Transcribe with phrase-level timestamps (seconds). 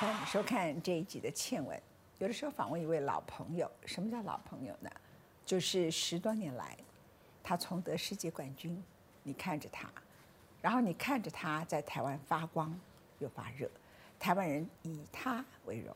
[0.00, 1.76] 欢迎收看这一集的《倩文》。
[2.20, 4.90] 有的时候访问一位老朋友，什么叫老朋友呢？
[5.44, 6.74] 就是十多年来，
[7.42, 8.82] 他从得世界冠军，
[9.22, 9.90] 你看着他，
[10.62, 12.74] 然后你看着他在台湾发光
[13.18, 13.70] 又发热，
[14.18, 15.94] 台湾人以他为荣，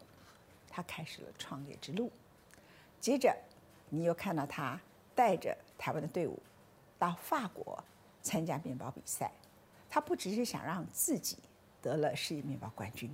[0.68, 2.12] 他开始了创业之路。
[3.00, 3.34] 接着，
[3.88, 4.78] 你又看到他
[5.14, 6.38] 带着台湾的队伍
[6.98, 7.82] 到法国
[8.20, 9.32] 参加面包比赛，
[9.88, 11.38] 他不只是想让自己
[11.80, 13.10] 得了世界面包冠军。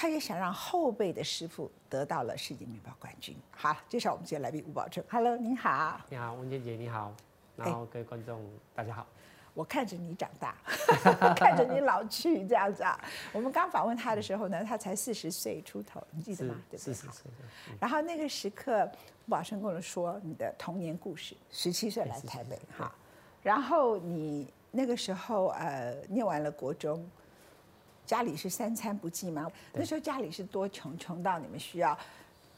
[0.00, 3.36] 他也想让后辈的师傅得到了世界面包冠军。
[3.50, 5.04] 好，介绍我们今天来宾吴宝春。
[5.10, 6.00] Hello，您好。
[6.08, 7.12] 你好，文娟姐，你好。
[7.56, 8.40] 然后各位观众，
[8.76, 9.04] 大家好。
[9.54, 10.54] 我看着你长大，
[11.34, 12.96] 看着你老去，这样子啊。
[13.32, 16.78] 我们刚访问他的时候呢，他才四十岁出头，你记得吗对？
[16.78, 17.28] 四十岁。
[17.80, 18.88] 然后那个时刻，
[19.26, 22.94] 吴宝生跟我说你的童年故事，十七岁来台北哈。
[23.42, 27.04] 然后你那个时候呃，念完了国中。
[28.08, 29.46] 家里是三餐不济吗？
[29.74, 31.96] 那时候家里是多穷，穷到你们需要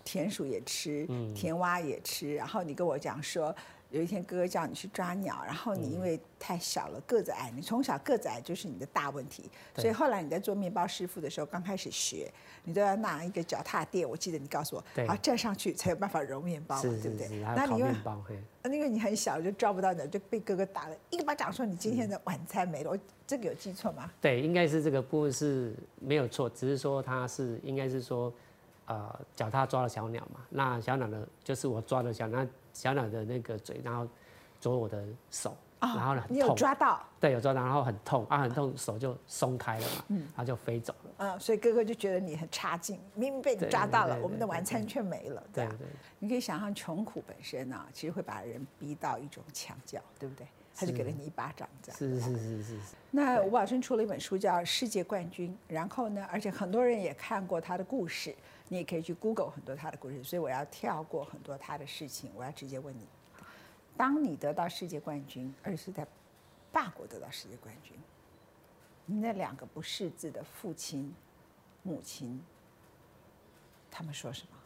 [0.04, 2.36] 田鼠也吃，田蛙也吃。
[2.36, 3.52] 然后你跟我讲说，
[3.90, 9.50] 有一天哥哥叫你去抓鸟，然后你因为太小了，个子矮，你从小个子矮就是你的大问题。
[9.76, 12.32] 所以后来你在做面包师傅的时候，刚开始学，
[12.64, 14.08] 你都要拿一个脚踏垫。
[14.08, 17.28] 我记得你告诉我，好站上去才有办法揉面包嘛，对不对？
[17.56, 17.92] 那你因为
[18.62, 22.90] 那个你很小就抓不到鸟，就被哥哥打了一个巴掌，说你今天的晚餐没了。
[22.90, 24.10] 我这个有记错吗？
[24.20, 28.32] 对，应该是这个部分是没有错，只是说他是应该是说，
[28.86, 34.06] 呃，脚踏抓了小鸟嘛，那小鸟的就是我抓的小鸟，小鸟的那个嘴，然后
[34.60, 35.56] 啄我的手。
[35.82, 36.22] 然后呢？
[36.28, 37.02] 你有抓到？
[37.18, 41.10] 对，有抓到，然后很痛啊，很痛，手就松开了嘛，嗯，他就飞走了。
[41.16, 45.88] 嗯，所以哥哥就觉得你很差劲，明明被你抓到了，我们的晚餐却没了，对对。
[46.18, 50.46] 你可以想象穷苦本身啊，其实会把人逼到一种墙角，对不对？
[50.80, 51.98] 他就给了你一巴掌，这样。
[51.98, 52.94] 是是是是是。
[53.10, 58.34] 那吴宝春出了一本书叫《世界冠军》，然后呢，而且很多人也看过他的故事，
[58.68, 63.06] 你也可以去 Google 很多他的故事，所以我要跳过很多他的事情，我要直接问你。
[63.96, 66.06] 当你得到世界冠军，而是在
[66.72, 67.94] 法国得到世界冠军，
[69.04, 71.14] 你那两个不识字的父亲、
[71.82, 72.42] 母亲，
[73.90, 74.56] 他们说什么？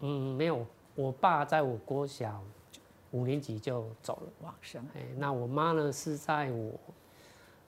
[0.00, 2.42] 嗯，没有，我爸在我国小
[3.10, 4.84] 五年级就走了，往生。
[4.94, 6.72] 哎，那我妈呢是在我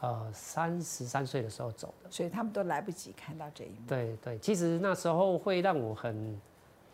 [0.01, 3.87] 呃三十三岁的时候走的，所以他们都来不及看到这一幕。
[3.87, 6.41] 对对，其实那时候会让我很。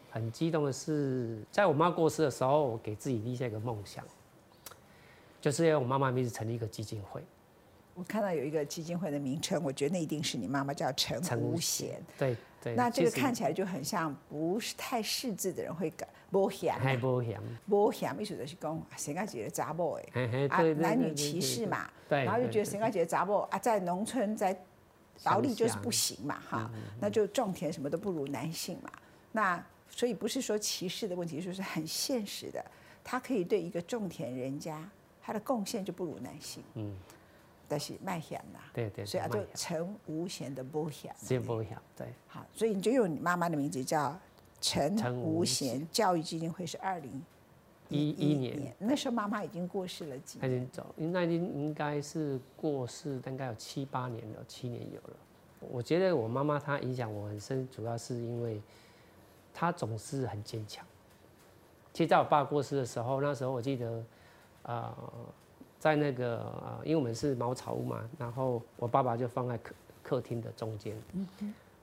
[0.08, 4.02] 很激动的是，在我妈过世的时候，我给自己立下一个梦想，
[5.42, 7.22] 就是要我妈妈名字成立一个基金会。
[7.96, 12.00] 我看到有一个基金会的名称，我觉得那一定是你妈妈叫陈无贤。
[12.16, 12.74] 对对。
[12.74, 16.06] 那这个看起来就很像不是太识字的人会改。
[16.30, 16.74] 波贤。
[16.74, 17.40] 还波贤。
[17.68, 24.56] 无贤，意思就是讲谁家姐的杂波哎，啊男女歧视嘛，然后就觉得谁家姐的杂波啊，在农村在
[25.24, 26.70] 劳力就是不行嘛哈，
[27.00, 28.90] 那就种田什么都不如男性嘛，
[29.32, 29.64] 那。
[29.88, 32.62] 所以不是说歧视的问题，就是很现实的。
[33.04, 34.86] 他可以对一个种田人家，
[35.22, 36.62] 他的贡献就不如男性。
[36.74, 36.92] 嗯，
[37.68, 38.60] 但是卖险啦。
[38.72, 39.04] 对对。
[39.04, 41.14] 所以啊，就陈无险的不险。
[41.18, 42.08] 是不险，对。
[42.26, 44.18] 好，所以你就用你妈妈的名字叫
[44.60, 47.22] 陈无贤教育基金会，是二零
[47.88, 48.74] 一一年。
[48.78, 50.38] 那时候妈妈已经过世了几？
[50.38, 55.16] 已经走，那已经应该是过世，大概有七八年了，七年有了。
[55.60, 58.60] 我觉得我妈妈她影响我很深，主要是因为。
[59.58, 60.84] 她总是很坚强。
[61.94, 64.04] 其实在我爸过世的时候，那时候我记得，
[64.64, 64.94] 呃，
[65.86, 70.96] 在那个呃，因为我们是茅草屋嘛，然后我爸爸就放在客客厅的中间，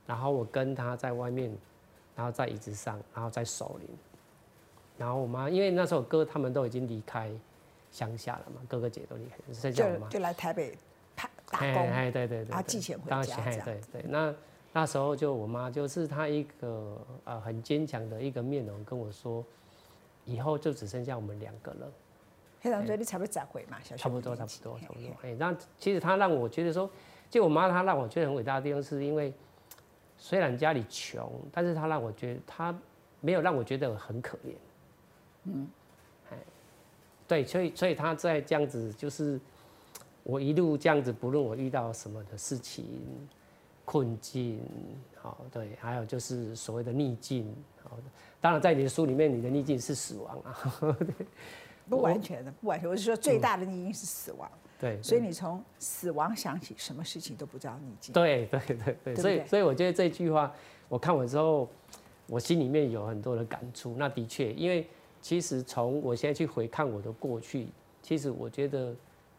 [0.06, 1.50] 然后我跟他在外面，
[2.14, 3.88] 然后在椅子上，然后在守灵，
[4.98, 7.32] 然后我妈因为那时候哥他们都已经离开
[7.90, 10.76] 乡下了嘛，哥哥姐都离开，剩下我妈就来台北
[11.14, 14.34] 打打工，哎对对对，啊寄钱回家这样，对对那。
[14.76, 19.44] 那时候就我妈就是她一个呃很坚强的一个面容跟我说，
[20.24, 21.92] 以后就只剩下我们两个了。
[22.64, 25.10] 黑长嘴你差不多再回嘛，差不多差不多差不多。
[25.22, 26.90] 哎，那其实他让我觉得说，
[27.28, 29.30] 就我妈她让我觉得很伟大的地方，是因为
[30.16, 32.74] 虽然家里穷，但是她让我觉得她
[33.20, 34.54] 没有让我觉得很可怜。
[35.44, 35.68] 嗯，
[36.32, 36.38] 哎，
[37.28, 39.38] 对，所以所以她在这样子，就是
[40.22, 42.86] 我一路这样子，不论我遇到什么的事情。
[43.86, 44.58] 困境，
[45.20, 47.98] 好对，还有就是所谓的逆境，好，
[48.40, 50.56] 当然在你的书里面，你的逆境是死亡啊，
[51.88, 60.52] 不完全的，不完全，我是说最大的逆境是死亡，对，所以你从死亡想起，什么事情都不叫逆境，对对对对，所以所以我觉得这句话，
[60.88, 61.68] 我看完之后，
[62.26, 63.94] 我心里面有很多的感触。
[63.98, 64.88] 那的确，因为
[65.20, 67.68] 其实从我现在去回看我的过去，
[68.02, 68.94] 其实我觉得，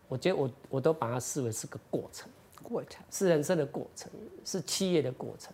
[0.07, 2.29] 我觉得我我都把它视为是个过程。
[2.63, 3.03] 过程。
[3.11, 4.11] 是人生的过程，
[4.43, 5.53] 是企业的过程。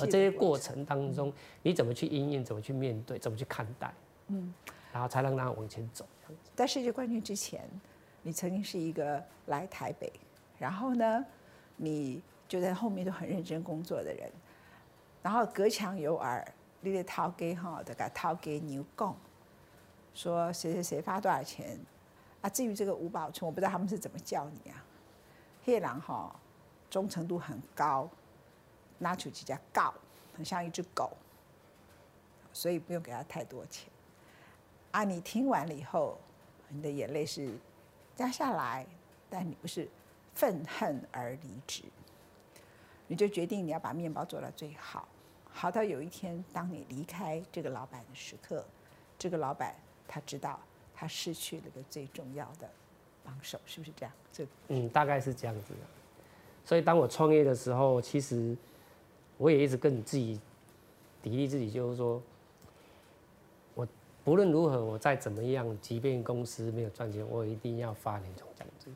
[0.00, 1.32] 而这些过程当中，
[1.62, 3.92] 你怎么去应验，怎么去面对，怎么去看待，
[4.26, 4.52] 嗯，
[4.92, 6.06] 然后才能让它往前走。
[6.54, 7.68] 在世界冠军之前，
[8.22, 10.12] 你曾经是一个来台北，
[10.58, 11.24] 然后呢，
[11.76, 14.30] 你就在后面都很认真工作的人，
[15.22, 16.46] 然后隔墙有耳，
[16.80, 19.14] 你得掏给哈，得给掏给牛供，
[20.14, 21.78] 说谁谁谁发多少钱，
[22.40, 24.84] 啊，至于这个吴宝春，我不知道他们是怎么叫你啊，
[25.64, 26.34] 黑狼哈，
[26.90, 28.08] 忠诚度很高。
[29.00, 29.94] 拿出几家告，
[30.34, 31.12] 很像一只狗，
[32.52, 33.88] 所以不用给他太多钱。
[34.90, 36.18] 啊，你听完了以后，
[36.68, 37.50] 你的眼泪是
[38.18, 38.86] 压下来，
[39.28, 39.88] 但你不是
[40.34, 41.82] 愤恨而离职，
[43.06, 45.06] 你就决定你要把面包做到最好，
[45.52, 48.64] 好到有一天当你离开这个老板的时刻，
[49.18, 49.74] 这个老板
[50.06, 50.58] 他知道
[50.94, 52.68] 他失去了个最重要的
[53.24, 54.12] 帮手，是不是这样？
[54.32, 55.74] 这嗯，大概是这样子。
[56.64, 58.56] 所以当我创业的时候，其实。
[59.40, 60.34] 我也一直跟你自己
[61.22, 62.20] 砥砺自己，就是说，
[64.28, 68.94] 不论如何，我再怎么样，即便公司没有赚钱，我一定要发年终奖金。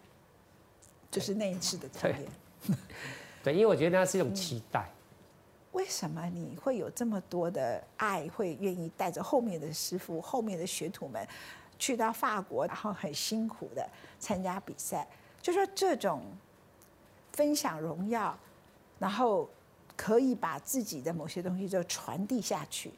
[1.10, 2.26] 就是那一次的考验。
[3.42, 4.86] 对，因为我觉得那是一种期待。
[5.72, 11.26] 为什么你会有这么多的爱，会愿意带着后面的师傅、后面的学徒们
[11.78, 13.88] 去到法国，然后很辛苦的
[14.18, 15.08] 参加比赛？
[15.40, 16.20] 就说这种
[17.32, 18.38] 分享荣耀，
[18.98, 19.48] 然后。
[19.94, 22.90] 可以把自己的某些东西就传递下去，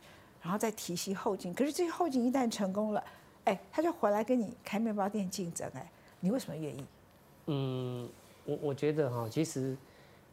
[0.44, 1.52] 然后再提携后进。
[1.54, 3.02] 可是这些后进一旦成功了，
[3.44, 5.66] 哎，他就回来跟你开面包店竞争。
[5.74, 6.84] 哎，你为什么愿意？
[7.46, 8.08] 嗯，
[8.44, 9.74] 我我觉得哈，其实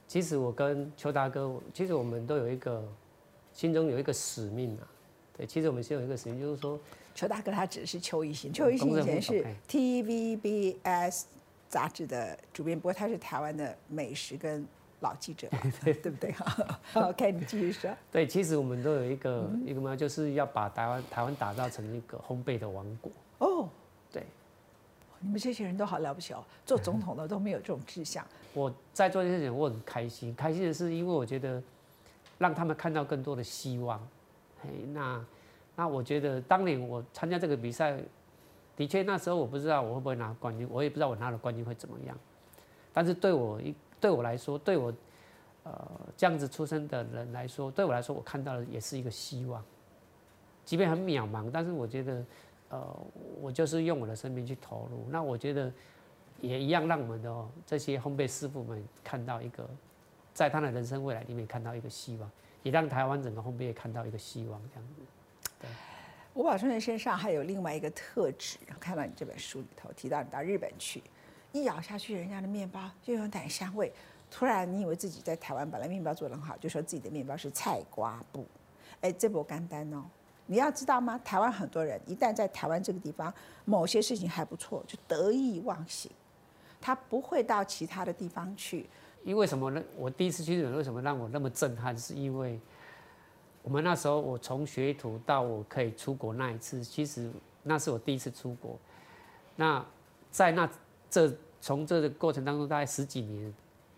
[0.09, 2.83] 其实我跟邱大哥，其实我们都有一个
[3.53, 4.87] 心中有一个使命啊。
[5.37, 6.77] 对，其实我们先有一个使命，就是说，
[7.15, 11.23] 邱大哥他指的是邱一新，邱一新以前是 TVBS
[11.69, 14.67] 杂志的主编，不过他是台湾的美食跟。
[15.01, 15.47] 老记者，
[15.83, 16.31] 对不对？
[16.93, 17.91] 好，OK，你继续说。
[18.11, 23.11] 对，其实我们都有一个一个目标，就是要把台湾台湾打造成一个烘焙的王国。
[23.39, 23.67] 哦，
[24.11, 24.23] 对，
[25.19, 28.25] 你们这些人都好了不起哦，做总统的都没有这种志向。
[28.53, 30.33] 我在做这些事情，我很开心。
[30.35, 31.61] 开心的是，因为我觉得
[32.37, 33.99] 让他们看到更多的希望。
[34.61, 35.25] 嘿，那
[35.75, 37.97] 那我觉得当年我参加这个比赛，
[38.75, 42.15] 的确那时候我不知道我会不会拿冠军，我也不知道我拿了冠军会怎么样。
[42.93, 44.91] 但是对我一对我来说，对我，
[45.63, 49.63] 呃，这样子出生的人来说，对我来说，我看到的也是一个希望，
[50.65, 52.25] 即便很渺茫，但是我觉得，
[52.69, 52.97] 呃，
[53.39, 55.05] 我就是用我的生命去投入。
[55.09, 55.71] 那我觉得，
[56.39, 59.69] 也一样让我们的这些烘焙师傅们看到一个，
[60.33, 62.31] 在他的人生未来里面看到一个希望，
[62.63, 65.01] 也让台湾整个烘焙业看到一个希望，这样子。
[65.59, 65.69] 对，
[66.33, 71.03] 吴宝春的身上还有另外一个特质，看到你这本书里头提到你到日本去。
[71.51, 73.91] 一咬下去，人家的面包就有奶香味。
[74.29, 78.47] 突然，你以为自己在台湾本来面包做得很好，就说自己的面包是菜瓜布。
[79.01, 80.05] 哎，这不干单哦！
[80.45, 81.19] 你要知道吗？
[81.23, 83.33] 台湾很多人一旦在台湾这个地方
[83.65, 86.09] 某些事情还不错，就得意忘形，
[86.79, 88.89] 他不会到其他的地方去。
[89.25, 89.83] 因为什么呢？
[89.97, 91.97] 我第一次去日本，为什么让我那么震撼？
[91.97, 92.57] 是因为
[93.63, 97.29] 我们那时候我从学徒到我可以出国那一次，其实
[97.63, 98.79] 那是我第一次出国。
[99.57, 99.85] 那
[100.31, 100.69] 在那。
[101.11, 103.53] 这从这个过程当中，大概十几年，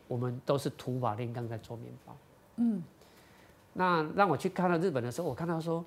[0.08, 2.18] 我们都是土法炼钢在做面包。
[2.56, 2.82] 嗯，
[3.72, 5.86] 那让我去看到日本的时候，我看到说，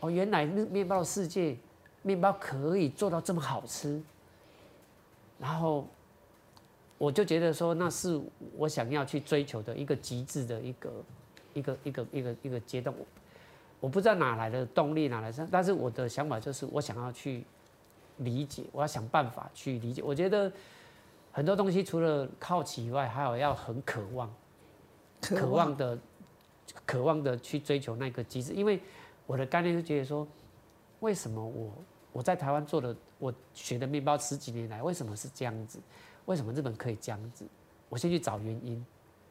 [0.00, 1.56] 哦，原来面面包世界，
[2.00, 4.02] 面包可以做到这么好吃。
[5.38, 5.86] 然后，
[6.96, 8.18] 我就觉得说，那是
[8.56, 10.90] 我想要去追求的一个极致的一个
[11.52, 12.96] 一个一个一个一个阶段。
[13.78, 17.44] 我不知道哪来的动力，哪来的，但是我的想法就是，我想要去。
[18.18, 20.02] 理解，我要想办法去理解。
[20.02, 20.50] 我觉得
[21.32, 24.34] 很多东西除了好奇以外，还有要很渴望，
[25.20, 25.98] 渴望的，
[26.86, 28.54] 渴望的去追求那个机制。
[28.54, 28.80] 因为
[29.26, 30.26] 我的概念是觉得说，
[31.00, 31.70] 为什么我
[32.12, 35.78] 我在台湾做的，我学的面包十几年来，为什么是这样子？
[36.24, 37.44] 为什么日本可以这样子？
[37.88, 38.84] 我先去找原因。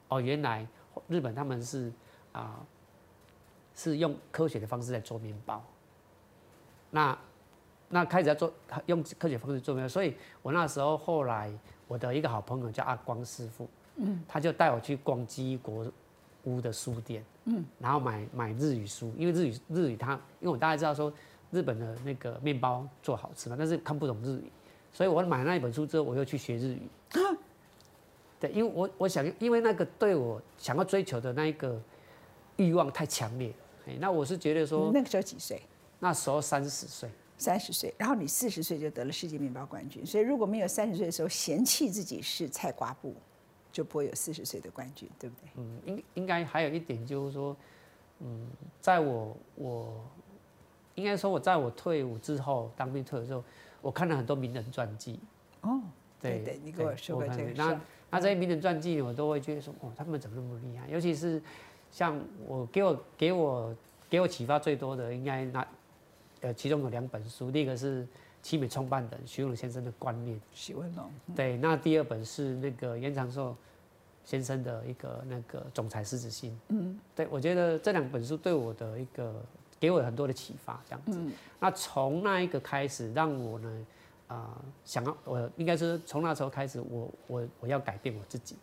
[0.10, 0.68] 哦，原来
[1.08, 1.92] 日本他们是
[2.34, 2.63] 啊，
[3.74, 5.63] 是用科学的方式在做面包。
[6.92, 7.18] 那。
[7.96, 8.52] 那开始要做
[8.88, 11.50] 用科学方式做面包，所以我那时候后来
[11.88, 15.90] 我的一个好朋友叫阿光师傅，嗯，他就带我去逛基国
[16.44, 20.12] 屋的书店，嗯，然后买买日语书，因为日语日语他，
[20.42, 21.10] 因为我大概知道说
[21.52, 24.52] 日本的那个面包做好吃嘛，但是看不懂日语，
[24.92, 26.82] 所以我买那一本书之后，我又去学日语，
[28.42, 31.82] 对，因为我我想，因为那个对我想要追求的那一个
[32.58, 33.54] 欲望太强烈，
[33.88, 35.62] 哎，那我是觉得说那个时候几岁？
[35.98, 37.10] 那时候三十岁。
[37.38, 40.06] 三十岁，然后你四十岁就得了世界面包冠军。
[40.06, 43.13] 所以如果没有三十岁的时候嫌弃自己是菜瓜布，
[43.72, 45.50] 就不会有四十岁的冠军，对不对？
[45.58, 47.56] 嗯，应应该还有一点就是说，
[48.20, 48.48] 嗯，
[48.80, 50.06] 在我我
[50.96, 53.44] 应该说我在我退伍之后，当兵退伍之后，
[53.82, 55.20] 我看了很多名人传记。
[55.62, 55.82] 哦，
[56.22, 60.88] 对对，你跟我说过这个那那这些名人传记，我都会觉得说，哦，他们怎么那么厉害？
[60.88, 61.42] 尤其是
[61.92, 63.75] 像我给我给我
[64.10, 65.68] 给我启发最多的，应该那
[66.42, 68.08] 呃，其中有两本书，第一个是
[68.42, 71.12] 奇美创办人徐文龙先生的观念，徐文龙。
[71.36, 73.56] 对，那第二本是那个严长寿
[74.24, 76.58] 先生的一个那个总裁狮子心。
[76.70, 79.42] 嗯，对，我觉得这两本书对我的一个
[79.80, 81.18] 给我很多的启发，这样子。
[81.18, 81.32] 嗯。
[81.60, 83.86] 那从那一个开始，让我呢。
[84.27, 88.56] 啊，想要我应该是从那时候开始，我我我要改变我自己。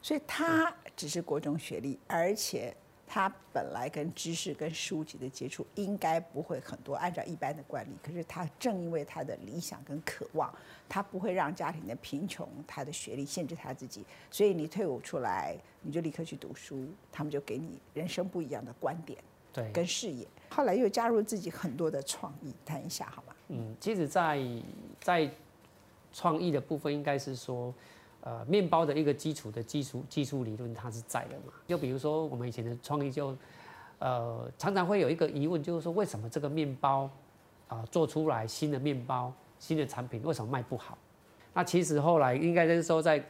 [0.00, 2.72] 所以他只是国中学历，而且
[3.12, 7.90] 他本来跟知识跟书籍的接触应该不会很多，按照一般的惯例。
[8.00, 10.48] 可是他正因为他的理想跟渴望，
[10.88, 14.04] 他不会让家庭的贫穷、他的学历限制他自己。
[14.30, 19.18] 所以你退伍出来，你就立刻去读书，他们就给你人生不一样的观点，
[19.52, 20.24] 对，跟视野。
[20.48, 23.34] 后来又加入自己很多的创意，谈一下好吗？
[23.48, 24.40] 嗯，其实，在
[25.00, 25.28] 在
[26.12, 27.74] 创意的部分，应该是说，
[28.22, 31.52] 呃，面包的一个基础的技术技术理论，它是在的嘛。
[31.66, 33.36] 就比如说，我们以前的创意就，
[33.98, 37.08] 呃，常常会有一个疑问，就是说，为什么这个面包
[37.68, 40.96] 啊做出来新的面包、新的产品，为什么卖不好？
[41.54, 43.22] 那其实后来应该是说，在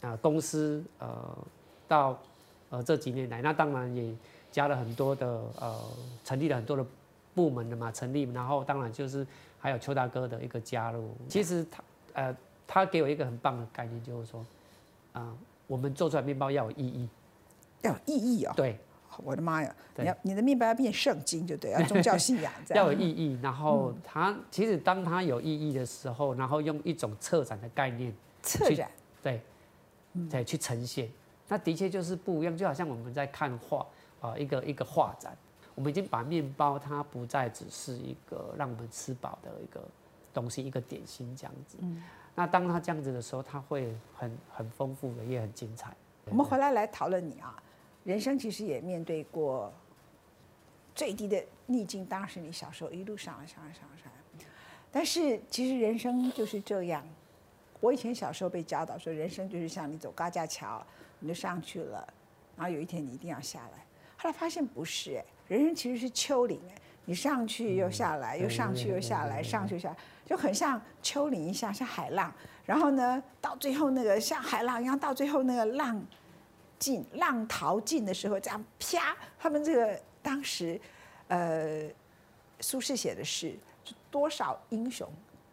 [0.00, 1.38] 啊公司呃
[1.86, 2.18] 到
[2.70, 4.14] 呃这几年来，那当然也
[4.50, 5.26] 加了很多的
[5.60, 5.78] 呃，
[6.24, 6.86] 成立了很多的
[7.34, 9.26] 部门的嘛，成立，然后当然就是。
[9.62, 11.84] 还有邱大哥的一个加入，其实他
[12.14, 12.36] 呃，
[12.66, 14.44] 他给我一个很棒的概念，就是说，
[15.12, 17.08] 啊，我们做出来面包要有意义，
[17.82, 18.52] 要有意义哦。
[18.56, 18.78] 对，
[19.24, 22.84] 我的妈呀，你要你的面包要变圣经就对，要 宗教信仰这样。
[22.84, 28.90] 要有意义，然后他其实当他有意义的时候，然后用一种策展的概念，策展，
[29.22, 29.40] 对，
[30.30, 31.10] 对，去呈现，
[31.48, 33.86] 那的确就是不一样，就好像我们在看画
[34.20, 35.36] 啊，一个一个画展。
[35.74, 39.82] 我们已经把面包，它不再只是一个让我们吃饱的一个
[40.34, 41.78] 东西，一个点心这样子。
[41.80, 42.02] 嗯。
[42.34, 45.94] 那当他这样子的时候，他会很很丰富的，也很精彩。
[46.26, 47.62] 我们回来来讨论你啊，
[48.04, 49.72] 人生其实也面对过
[50.94, 54.44] 最低的逆境，当时你小时候一路上来上来上来上来。
[54.90, 57.06] 但是其实人生就是这样。
[57.80, 60.84] 我以前小时候被教导说，人生就是像你走高架桥，
[61.18, 62.06] 你就上去了，
[62.56, 63.84] 然后有一天你一定要下来。
[64.16, 65.24] 后来发现不是哎。
[65.48, 66.74] 人生其实是丘陵哎，
[67.04, 72.32] 你上去又下来，又上去又下来，上去下来，就很像丘陵一下，像海浪。
[72.64, 76.00] 然后呢，到最后那个像海浪一样，到最后那个浪
[76.78, 80.80] 尽浪淘尽的时候，这样啪，他们这个当时，
[81.26, 81.88] 呃，
[82.60, 83.54] 苏轼写的是
[84.10, 85.08] 多少英雄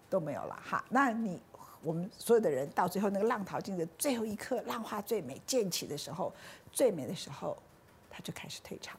[0.08, 0.86] 都没有了哈。
[0.90, 1.42] 那你
[1.82, 6.32] 我们所有的人到最后那个浪淘尽的最后一刻，浪花最美溅起的时候，
[6.72, 7.58] 最美的时候，
[8.08, 8.96] 他就开始退潮。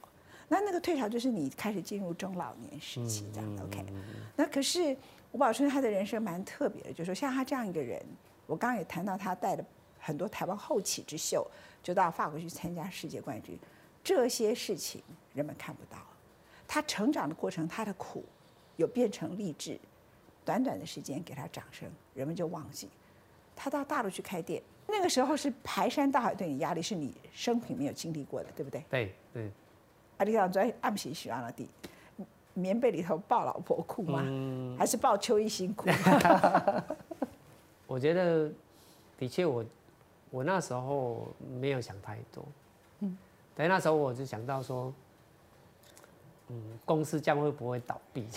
[0.52, 3.87] 那那个退潮就是你开始进入中老年时期，这样 OK。
[4.35, 4.97] 那可是
[5.30, 8.04] 吴宝春他的人生蛮特别的，就是说像他这样一个人，
[8.47, 9.64] 我刚刚也谈到他带了
[10.00, 11.49] 很多台湾后起之秀，
[11.85, 13.57] 就到法国去参加世界冠军，
[14.02, 15.00] 这些事情
[15.35, 15.99] 人们看不到。
[16.66, 18.25] 他成长的过程，他的苦
[18.76, 19.78] 有变成励志，
[20.45, 22.88] 短短的时间给他掌声，人们就忘记。
[23.54, 28.85] 他到大陆去开店，那个时候是排山倒海对你压力，是你生平没有经历过的，对不对？
[28.90, 29.50] 对对。
[30.20, 31.66] 啊，你讲在暗喜喜欢了的，
[32.52, 34.22] 棉被里头抱老婆哭吗？
[34.78, 35.88] 还是抱邱一新哭？
[37.88, 38.50] 我觉得，
[39.18, 39.64] 的确，我
[40.30, 41.26] 我那时候
[41.58, 42.44] 没有想太多。
[42.98, 43.16] 嗯，
[43.56, 44.92] 但那时候我就想到说，
[46.48, 48.28] 嗯，公司将会不会倒闭？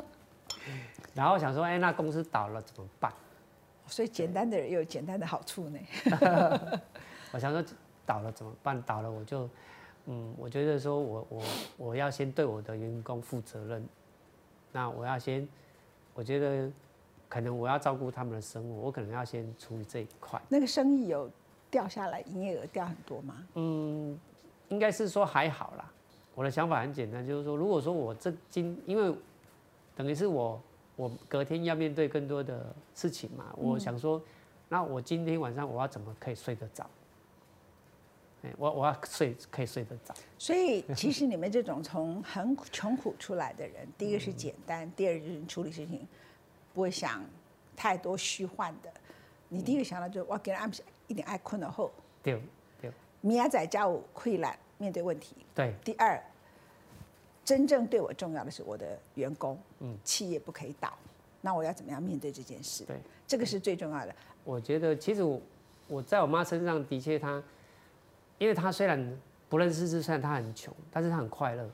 [1.12, 3.12] 然后想说，哎，那公司倒了怎么办？
[3.86, 5.78] 所以简单的人有简单的好处呢。
[7.32, 7.62] 我想说，
[8.06, 8.80] 倒了怎么办？
[8.80, 9.46] 倒了我就。
[10.06, 11.42] 嗯，我觉得说，我我
[11.76, 13.86] 我要先对我的员工负责任。
[14.72, 15.46] 那我要先，
[16.14, 16.70] 我觉得
[17.28, 20.40] 可能我要照顾他们的生活，我可能要先处理这一块。
[20.48, 21.30] 那个生意有
[21.70, 23.46] 掉下来，营业额掉很多吗？
[23.54, 24.18] 嗯，
[24.68, 25.90] 应该是说还好啦。
[26.34, 29.16] 我的想法很简单，就是说，如果说我这今，因为
[29.96, 30.60] 等于是我
[30.94, 34.20] 我隔天要面对更多的事情嘛，我想说，
[34.68, 36.86] 那我今天晚上我要怎么可以睡得着？
[38.56, 46.06] 我我要睡可以睡得着，所以其实你们这种从很穷苦出来的人，第一个是简单，第二就是处理事情
[46.72, 47.24] 不会想
[47.74, 48.92] 太多虚幻的。
[49.48, 51.90] 你第一个想到就是我给人安排一点爱困了后，
[52.22, 52.40] 对
[52.80, 52.90] 对，
[53.20, 55.36] 明仔载家务溃烂面对问题。
[55.54, 56.20] 对，第二，
[57.44, 60.96] 真正对我重要的是我的员工，嗯，企业不可以倒，
[61.40, 62.84] 那我要怎么样面对这件事？
[62.84, 64.14] 对，这个是最重要的。
[64.44, 65.40] 我觉得其实我
[65.88, 67.42] 我在我妈身上的确她，
[68.38, 71.64] 因为他虽然不认识字，虽然他很穷，但是他很快乐，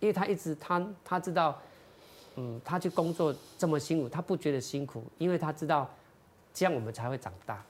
[0.00, 1.60] 因为他一直他他知道，
[2.36, 5.88] 嗯，他去工作这么辛苦，他不觉得辛苦，因为他知道
[6.52, 7.62] 这样我们才会长大。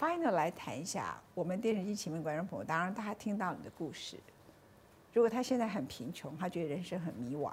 [0.00, 4.16] Final 来谈一下，我们电视机前面观众朋友，当然大家听到你的故事。
[5.12, 7.52] 如果他现在很贫穷，他觉得人生很迷惘，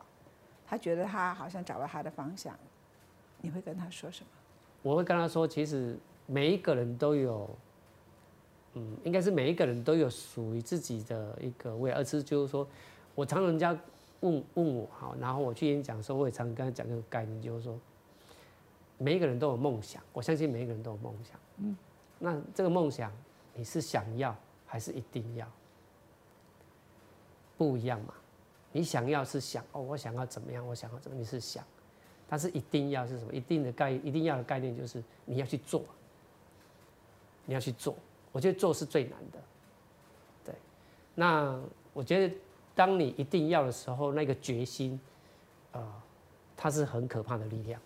[0.66, 2.58] 他觉得他好像找到他的方向，
[3.42, 4.30] 你会跟他说什么？
[4.82, 7.48] 我会跟他说，其实每一个人都有，
[8.80, 11.98] 嗯，应该是每一个人都有属于自己的一个未来。
[11.98, 12.68] 而是就是说，
[13.16, 13.78] 我常人家
[14.22, 17.78] 问问我哈，然后我去演讲的时候，我也常跟他讲这个概念，就是说，
[18.98, 21.40] 每一个人都有梦想，我相信每一个人都有梦想。
[21.58, 21.78] 嗯。
[22.18, 23.12] 那这个梦想，
[23.54, 25.48] 你是想要还是一定要？
[27.58, 28.14] 不一样嘛。
[28.72, 30.66] 你想要是想哦，我想要怎么样？
[30.66, 31.18] 我想要怎么？
[31.18, 31.64] 你是想，
[32.28, 33.34] 但是一定要是什么？
[33.34, 35.84] 一定的概一定要的概念就是你要去做，
[37.46, 37.96] 你要去做。
[38.32, 39.40] 我觉得做是最难的。
[40.46, 40.56] 对。
[41.16, 41.60] 那
[41.94, 42.36] 我觉得，
[42.76, 45.00] 当你一定要的时候，那个决心，
[45.72, 45.94] 呃，
[46.56, 47.80] 它是很可怕的力量。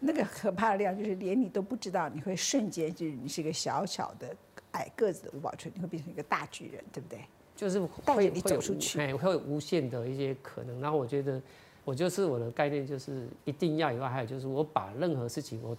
[0.00, 4.34] 那个可怕的量，就是连你都不知道，你会瞬间就是你是一个小小的
[4.72, 7.20] 矮个子的吴宝春，你会变成一个大巨人，对不对？
[7.56, 10.80] 就是会你走出去，哎，会有无限的一些可能。
[10.80, 11.42] 然后我觉得，
[11.84, 15.76] 我就是我的概念就是一定要以外，还有就是我把任何事情，我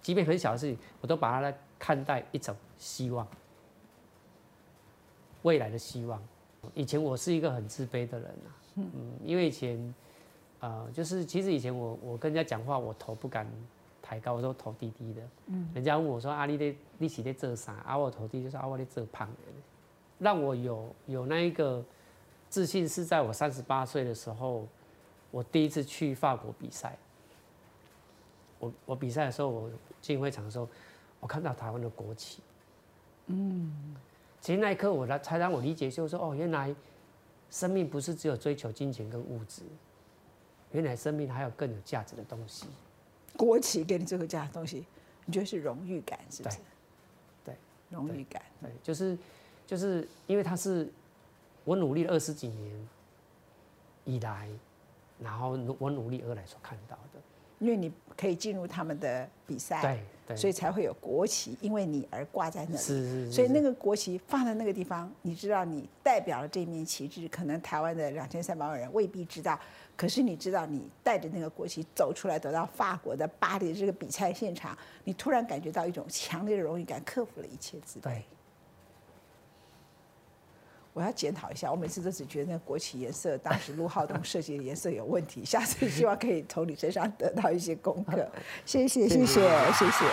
[0.00, 3.26] 即便很小的事情，我都把它来看待一种希望，
[5.42, 6.22] 未来的希望。
[6.74, 8.88] 以前我是一个很自卑的人啊，嗯，
[9.24, 9.94] 因为以前。
[10.58, 13.46] 呃，就是其实以前我我跟人家讲话，我头不敢
[14.00, 15.20] 抬高，我说头低低的。
[15.48, 15.68] 嗯。
[15.74, 19.28] 人家问我说：“阿丽的你起在做啥？”啊，我头低就是阿我在做胖。
[20.18, 21.84] 让我有有那一个
[22.48, 24.66] 自信是在我三十八岁的时候，
[25.30, 26.96] 我第一次去法国比赛。
[28.58, 29.70] 我我比赛的时候，我
[30.00, 30.68] 进会场的时候，
[31.20, 32.42] 我看到台湾的国旗。
[33.26, 33.96] 嗯。
[34.40, 36.72] 其实那一刻，我才才让我理解，就是说，哦，原来
[37.50, 39.62] 生命不是只有追求金钱跟物质。
[40.72, 42.66] 原来生命还有更有价值的东西，
[43.36, 44.84] 国旗给你这个价值东西，
[45.24, 46.58] 你觉得是荣誉感，是不是？
[47.44, 47.56] 对，
[47.88, 49.16] 荣誉感，对，就是
[49.66, 50.88] 就是因为它是
[51.64, 52.88] 我努力了二十几年
[54.04, 54.48] 以来，
[55.18, 57.20] 然后我努力而来所看到的。
[57.58, 62.78] 因为你可以进入他们的比赛，对，所以才会有国旗，因为你而挂在那里。
[62.78, 63.32] 是是。
[63.32, 69.58] 所以那个国旗放在那个地方，你知道你代表了这面旗帜，可能台湾的两千三百万人未必知道。
[69.96, 78.20] 可是你知道，你带着那个国旗走出来，走到法国的巴黎这个比赛现场，你突然感觉到一种强烈的荣誉感，克服了一切自卑。
[80.96, 88.26] 我要检讨一下，我每次都只觉得那个国旗颜色，当时陆浩东设计的颜色有问题，下次希望可以从你身上得到一些功课。
[88.64, 90.06] 谢谢，谢谢，谢谢。